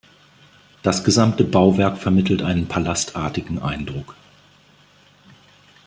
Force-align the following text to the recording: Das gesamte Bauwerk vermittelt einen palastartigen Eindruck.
Das 0.81 1.03
gesamte 1.03 1.43
Bauwerk 1.43 1.99
vermittelt 1.99 2.41
einen 2.41 2.67
palastartigen 2.67 3.61
Eindruck. 3.61 4.15